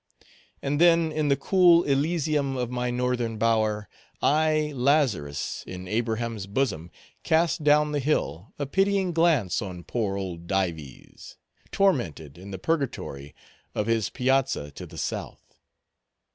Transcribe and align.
And 0.63 0.81
then, 0.81 1.11
in 1.11 1.27
the 1.27 1.35
cool 1.35 1.83
elysium 1.83 2.57
of 2.57 2.71
my 2.71 2.89
northern 2.89 3.37
bower, 3.37 3.87
I, 4.19 4.71
Lazarus 4.75 5.63
in 5.67 5.87
Abraham's 5.87 6.47
bosom, 6.47 6.89
cast 7.21 7.63
down 7.63 7.91
the 7.91 7.99
hill 7.99 8.51
a 8.57 8.65
pitying 8.65 9.11
glance 9.11 9.61
on 9.61 9.83
poor 9.83 10.17
old 10.17 10.47
Dives, 10.47 11.37
tormented 11.71 12.39
in 12.39 12.49
the 12.49 12.57
purgatory 12.57 13.35
of 13.75 13.85
his 13.85 14.09
piazza 14.09 14.71
to 14.71 14.87
the 14.87 14.97
south. 14.97 15.59